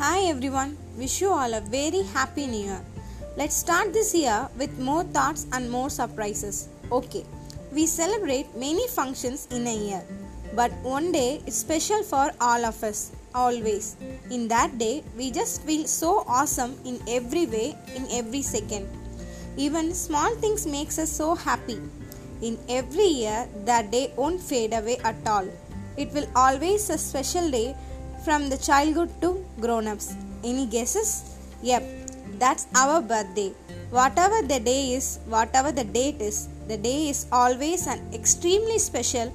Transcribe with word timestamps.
Hi 0.00 0.26
everyone, 0.30 0.76
wish 0.96 1.20
you 1.20 1.28
all 1.28 1.52
a 1.54 1.60
very 1.60 2.02
happy 2.14 2.46
new 2.46 2.66
year. 2.66 2.80
Let's 3.36 3.56
start 3.56 3.92
this 3.92 4.14
year 4.14 4.48
with 4.56 4.78
more 4.78 5.02
thoughts 5.02 5.48
and 5.52 5.68
more 5.68 5.90
surprises. 5.90 6.68
Okay, 6.92 7.24
we 7.72 7.84
celebrate 7.84 8.46
many 8.56 8.86
functions 8.86 9.48
in 9.50 9.66
a 9.66 9.74
year, 9.74 10.04
but 10.54 10.70
one 10.84 11.10
day 11.10 11.42
is 11.46 11.56
special 11.56 12.04
for 12.04 12.30
all 12.40 12.64
of 12.64 12.80
us, 12.84 13.10
always. 13.34 13.96
In 14.30 14.46
that 14.46 14.78
day, 14.78 15.02
we 15.16 15.32
just 15.32 15.62
feel 15.62 15.84
so 15.88 16.22
awesome 16.28 16.78
in 16.84 17.00
every 17.08 17.46
way, 17.46 17.76
in 17.96 18.06
every 18.12 18.42
second. 18.42 18.88
Even 19.56 19.92
small 19.92 20.32
things 20.36 20.64
makes 20.64 21.00
us 21.00 21.10
so 21.10 21.34
happy. 21.34 21.80
In 22.40 22.56
every 22.68 23.10
year, 23.24 23.48
that 23.64 23.90
day 23.90 24.12
won't 24.14 24.40
fade 24.40 24.74
away 24.74 24.98
at 24.98 25.16
all. 25.26 25.48
It 25.96 26.12
will 26.12 26.28
always 26.36 26.88
a 26.88 26.98
special 26.98 27.50
day 27.50 27.74
from 28.24 28.48
the 28.48 28.56
childhood 28.56 29.10
to 29.22 29.44
grown-ups. 29.60 30.14
Any 30.44 30.66
guesses? 30.66 31.36
Yep, 31.62 31.82
that's 32.38 32.66
our 32.74 33.00
birthday. 33.00 33.52
Whatever 33.90 34.42
the 34.46 34.60
day 34.60 34.92
is, 34.92 35.18
whatever 35.26 35.72
the 35.72 35.84
date 35.84 36.20
is, 36.20 36.48
the 36.68 36.76
day 36.76 37.08
is 37.08 37.26
always 37.32 37.86
an 37.86 38.00
extremely 38.12 38.78
special 38.78 39.32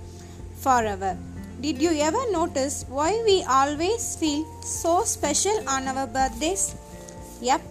forever. 0.59 1.18
Did 1.62 1.82
you 1.82 1.92
ever 2.02 2.32
notice 2.32 2.86
why 2.88 3.22
we 3.26 3.44
always 3.44 4.16
feel 4.16 4.46
so 4.62 5.04
special 5.04 5.58
on 5.68 5.88
our 5.88 6.06
birthdays? 6.06 6.76
Yep, 7.42 7.62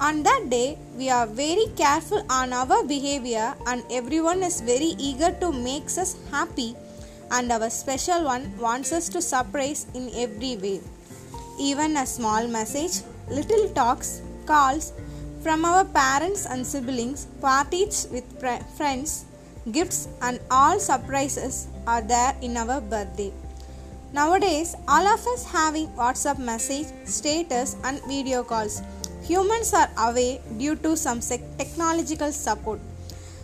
on 0.00 0.22
that 0.24 0.50
day, 0.50 0.76
we 0.96 1.08
are 1.10 1.26
very 1.26 1.66
careful 1.76 2.24
on 2.28 2.52
our 2.52 2.82
behavior, 2.84 3.54
and 3.66 3.84
everyone 3.90 4.42
is 4.42 4.60
very 4.60 4.94
eager 4.98 5.30
to 5.40 5.52
make 5.52 5.84
us 5.84 6.16
happy. 6.30 6.74
And 7.32 7.50
our 7.50 7.70
special 7.70 8.24
one 8.24 8.44
wants 8.58 8.92
us 8.92 9.08
to 9.14 9.22
surprise 9.22 9.86
in 9.94 10.10
every 10.14 10.56
way. 10.56 10.80
Even 11.58 11.96
a 11.96 12.06
small 12.06 12.46
message, 12.46 13.02
little 13.30 13.68
talks, 13.70 14.20
calls 14.46 14.92
from 15.42 15.64
our 15.64 15.84
parents 15.84 16.46
and 16.46 16.66
siblings, 16.66 17.24
parties 17.40 18.06
with 18.12 18.24
friends, 18.76 19.24
gifts, 19.70 20.08
and 20.20 20.40
all 20.50 20.78
surprises 20.78 21.68
are 21.86 22.02
there 22.02 22.36
in 22.42 22.56
our 22.56 22.80
birthday. 22.80 23.32
Nowadays, 24.12 24.74
all 24.86 25.06
of 25.06 25.26
us 25.26 25.44
having 25.50 25.88
WhatsApp 26.00 26.38
message, 26.38 26.88
status, 27.04 27.76
and 27.82 27.98
video 28.04 28.42
calls 28.44 28.82
humans 29.22 29.72
are 29.72 29.88
away 30.08 30.40
due 30.58 30.76
to 30.76 30.96
some 30.96 31.20
technological 31.20 32.30
support. 32.30 32.80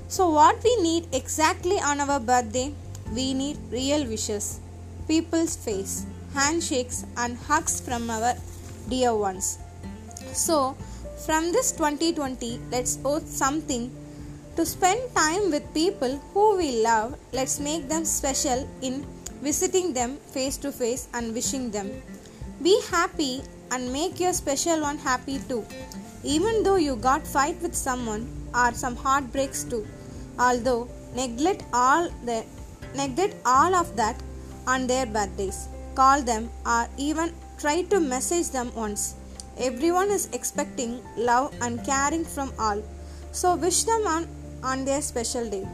So, 0.08 0.28
what 0.30 0.62
we 0.62 0.76
need 0.82 1.08
exactly 1.12 1.78
on 1.80 2.00
our 2.00 2.20
birthday? 2.20 2.74
We 3.12 3.34
need 3.34 3.56
real 3.70 4.06
wishes, 4.06 4.60
people's 5.06 5.56
face, 5.56 6.06
handshakes, 6.34 7.04
and 7.16 7.36
hugs 7.36 7.80
from 7.80 8.10
our 8.10 8.34
dear 8.88 9.14
ones. 9.14 9.58
So, 10.32 10.76
from 11.26 11.52
this 11.52 11.72
2020, 11.72 12.60
let's 12.70 12.98
owe 13.04 13.18
something 13.20 13.90
to 14.56 14.66
spend 14.66 15.00
time 15.14 15.50
with 15.50 15.72
people 15.72 16.20
who 16.32 16.56
we 16.56 16.82
love. 16.82 17.16
Let's 17.32 17.58
make 17.60 17.88
them 17.88 18.04
special 18.04 18.68
in 18.82 19.06
visiting 19.42 19.92
them 19.92 20.16
face 20.32 20.56
to 20.58 20.72
face 20.72 21.08
and 21.14 21.34
wishing 21.34 21.70
them. 21.70 21.90
Be 22.62 22.80
happy 22.90 23.42
and 23.70 23.92
make 23.92 24.20
your 24.20 24.32
special 24.32 24.80
one 24.80 24.98
happy 24.98 25.38
too. 25.48 25.64
Even 26.24 26.62
though 26.62 26.76
you 26.76 26.96
got 26.96 27.26
fight 27.26 27.60
with 27.62 27.74
someone 27.74 28.28
or 28.54 28.72
some 28.74 28.96
heartbreaks 28.96 29.64
too. 29.64 29.86
Although 30.38 30.88
neglect 31.14 31.64
all 31.72 32.10
the 32.24 32.44
neglect 32.94 33.34
all 33.44 33.74
of 33.74 33.96
that 33.96 34.16
on 34.66 34.86
their 34.86 35.06
birthdays. 35.06 35.68
Call 35.94 36.22
them 36.22 36.50
or 36.66 36.88
even 36.96 37.32
try 37.58 37.82
to 37.82 38.00
message 38.00 38.50
them 38.50 38.72
once. 38.74 39.14
Everyone 39.58 40.10
is 40.10 40.28
expecting 40.32 41.02
love 41.16 41.52
and 41.60 41.84
caring 41.84 42.24
from 42.24 42.52
all. 42.58 42.82
So 43.32 43.56
wish 43.56 43.82
them 43.84 44.06
on, 44.06 44.28
on 44.62 44.84
their 44.84 45.02
special 45.02 45.48
day. 45.50 45.66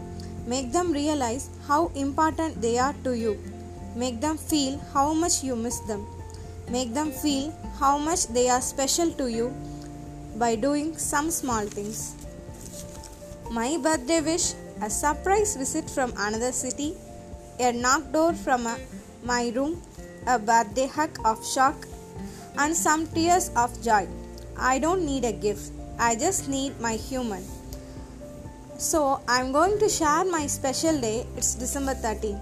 Make 0.47 0.73
them 0.73 0.93
realize 0.93 1.51
how 1.67 1.91
important 1.95 2.61
they 2.61 2.79
are 2.79 2.95
to 3.05 3.17
you. 3.17 3.39
Make 3.97 4.21
them 4.21 4.37
feel 4.37 4.79
how 4.93 5.13
much 5.13 5.45
you 5.45 5.57
miss 5.57 5.81
them. 5.81 6.07
Make 6.71 6.95
them 6.95 7.11
feel 7.11 7.53
how 7.79 7.99
much 7.99 8.27
they 8.29 8.49
are 8.49 8.61
special 8.61 9.11
to 9.13 9.29
you 9.29 9.55
by 10.37 10.57
doing 10.57 10.97
some 10.97 11.31
small 11.31 11.67
things. 11.67 12.15
My 13.51 13.77
birthday 13.77 14.21
wish 14.21 14.55
a 14.83 14.91
surprise 14.91 15.57
visit 15.57 15.89
from 15.89 16.13
another 16.17 16.53
city, 16.53 16.95
a 17.61 17.73
knock 17.73 18.13
door 18.13 18.33
from 18.35 18.67
a, 18.67 18.79
my 19.25 19.51
room, 19.55 19.81
a 20.27 20.39
birthday 20.39 20.87
hug 20.87 21.19
of 21.25 21.47
shock, 21.47 21.87
and 22.59 22.75
some 22.75 23.07
tears 23.09 23.51
of 23.57 23.71
joy. 23.83 24.07
I 24.57 24.79
don't 24.79 25.05
need 25.05 25.25
a 25.25 25.33
gift, 25.33 25.73
I 25.99 26.17
just 26.17 26.49
need 26.49 26.81
my 26.81 26.95
human. 26.95 27.45
So, 28.79 29.21
I'm 29.29 29.53
going 29.53 29.79
to 29.79 29.89
share 29.89 30.25
my 30.25 30.47
special 30.49 31.01
day. 31.01 31.27
It's 31.37 31.55
December 31.55 31.95
13, 31.95 32.41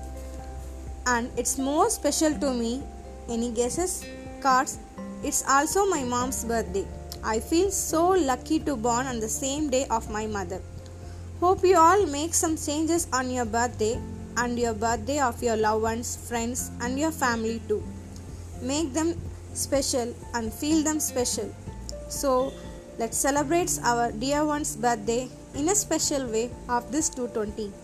and 1.07 1.31
it's 1.37 1.59
more 1.59 1.91
special 1.91 2.33
to 2.41 2.53
me 2.53 2.83
any 3.29 3.53
guesses? 3.53 4.05
Cards? 4.41 4.79
It's 5.23 5.45
also 5.49 5.87
my 5.87 6.03
mom's 6.03 6.45
birthday. 6.45 6.87
I 7.23 7.39
feel 7.39 7.71
so 7.71 8.09
lucky 8.11 8.59
to 8.61 8.77
born 8.77 9.07
on 9.07 9.21
the 9.21 9.29
same 9.29 9.71
day 9.71 9.87
of 9.91 10.11
my 10.11 10.27
mother. 10.27 10.61
Hope 11.43 11.65
you 11.65 11.77
all 11.77 12.07
make 12.07 12.35
some 12.35 12.57
changes 12.57 13.09
on 13.13 13.29
your 13.29 13.45
birthday 13.45 14.01
and 14.37 14.57
your 14.57 14.75
birthday 14.75 15.19
of 15.19 15.43
your 15.43 15.57
loved 15.57 15.83
ones, 15.83 16.15
friends, 16.29 16.71
and 16.81 16.97
your 16.97 17.11
family 17.11 17.61
too. 17.67 17.83
Make 18.63 18.93
them 18.93 19.17
special 19.53 20.15
and 20.35 20.53
feel 20.53 20.85
them 20.85 21.01
special. 21.01 21.53
So, 22.09 22.53
let's 22.97 23.17
celebrate 23.17 23.77
our 23.83 24.13
dear 24.13 24.45
one's 24.45 24.77
birthday 24.77 25.29
in 25.57 25.69
a 25.69 25.75
special 25.75 26.29
way 26.29 26.49
of 26.69 26.93
this 26.93 27.09
220. 27.09 27.82